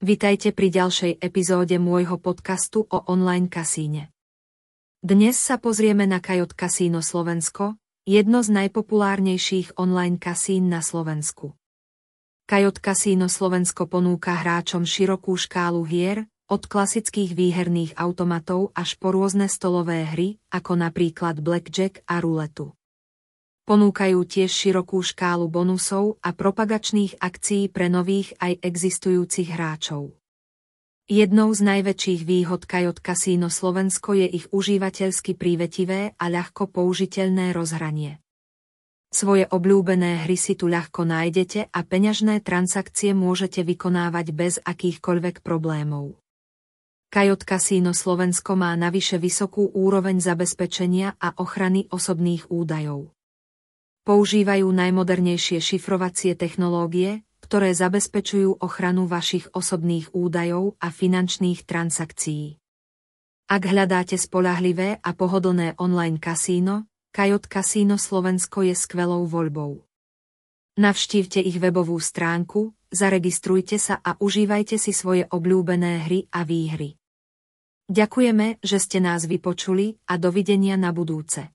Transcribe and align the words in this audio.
Vitajte 0.00 0.56
pri 0.56 0.72
ďalšej 0.72 1.20
epizóde 1.20 1.76
môjho 1.76 2.16
podcastu 2.16 2.88
o 2.88 3.04
online 3.04 3.52
kasíne. 3.52 4.08
Dnes 5.04 5.36
sa 5.36 5.60
pozrieme 5.60 6.08
na 6.08 6.24
Kajot 6.24 6.56
Kasíno 6.56 7.04
Slovensko, 7.04 7.76
jedno 8.08 8.40
z 8.40 8.48
najpopulárnejších 8.48 9.76
online 9.76 10.16
kasín 10.16 10.72
na 10.72 10.80
Slovensku. 10.80 11.52
Kajot 12.48 12.80
Kasíno 12.80 13.28
Slovensko 13.28 13.92
ponúka 13.92 14.40
hráčom 14.40 14.88
širokú 14.88 15.36
škálu 15.36 15.84
hier, 15.84 16.24
od 16.48 16.64
klasických 16.64 17.36
výherných 17.36 17.92
automatov 18.00 18.72
až 18.72 18.96
po 18.96 19.12
rôzne 19.12 19.52
stolové 19.52 20.08
hry, 20.08 20.40
ako 20.48 20.80
napríklad 20.80 21.44
blackjack 21.44 22.08
a 22.08 22.24
ruletu. 22.24 22.72
Ponúkajú 23.68 24.22
tiež 24.24 24.50
širokú 24.50 25.00
škálu 25.04 25.48
bonusov 25.48 26.20
a 26.24 26.32
propagačných 26.36 27.20
akcií 27.20 27.72
pre 27.72 27.92
nových 27.92 28.34
aj 28.40 28.60
existujúcich 28.64 29.52
hráčov. 29.52 30.16
Jednou 31.10 31.50
z 31.50 31.66
najväčších 31.66 32.22
výhod 32.22 32.70
Kajot 32.70 33.02
Casino 33.02 33.50
Slovensko 33.50 34.14
je 34.14 34.30
ich 34.30 34.46
užívateľsky 34.54 35.34
prívetivé 35.34 36.14
a 36.14 36.30
ľahko 36.30 36.70
použiteľné 36.70 37.50
rozhranie. 37.50 38.22
Svoje 39.10 39.42
obľúbené 39.50 40.22
hry 40.22 40.38
si 40.38 40.54
tu 40.54 40.70
ľahko 40.70 41.02
nájdete 41.02 41.74
a 41.74 41.78
peňažné 41.82 42.46
transakcie 42.46 43.10
môžete 43.10 43.66
vykonávať 43.66 44.26
bez 44.30 44.62
akýchkoľvek 44.62 45.42
problémov. 45.42 46.14
Kajot 47.10 47.42
Casino 47.42 47.90
Slovensko 47.90 48.54
má 48.54 48.70
navyše 48.78 49.18
vysokú 49.18 49.66
úroveň 49.66 50.22
zabezpečenia 50.22 51.18
a 51.18 51.34
ochrany 51.42 51.90
osobných 51.90 52.54
údajov. 52.54 53.10
Používajú 54.04 54.64
najmodernejšie 54.72 55.60
šifrovacie 55.60 56.32
technológie, 56.32 57.24
ktoré 57.44 57.74
zabezpečujú 57.74 58.62
ochranu 58.62 59.10
vašich 59.10 59.50
osobných 59.52 60.14
údajov 60.16 60.78
a 60.78 60.88
finančných 60.88 61.66
transakcií. 61.66 62.56
Ak 63.50 63.66
hľadáte 63.66 64.14
spolahlivé 64.14 65.02
a 65.02 65.10
pohodlné 65.10 65.74
online 65.82 66.22
kasíno, 66.22 66.86
Kajot 67.10 67.50
Casino 67.50 67.98
Slovensko 67.98 68.62
je 68.62 68.78
skvelou 68.78 69.26
voľbou. 69.26 69.82
Navštívte 70.78 71.42
ich 71.42 71.58
webovú 71.58 71.98
stránku, 71.98 72.70
zaregistrujte 72.94 73.82
sa 73.82 73.98
a 73.98 74.14
užívajte 74.22 74.78
si 74.78 74.94
svoje 74.94 75.26
obľúbené 75.26 76.06
hry 76.06 76.30
a 76.30 76.46
výhry. 76.46 76.94
Ďakujeme, 77.90 78.62
že 78.62 78.78
ste 78.78 79.02
nás 79.02 79.26
vypočuli 79.26 79.98
a 80.06 80.14
dovidenia 80.14 80.78
na 80.78 80.94
budúce. 80.94 81.50